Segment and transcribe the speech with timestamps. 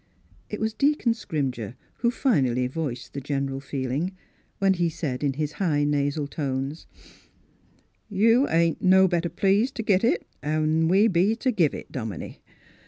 [0.49, 4.17] It was Deacon Scrimger who finally voiced the general feeling,
[4.57, 9.07] when he said itt his high nasal tones: Miss Philura's Wedding Gown" You ain't no
[9.07, 12.41] better pleased t' git it an' we be t' give it, dominie.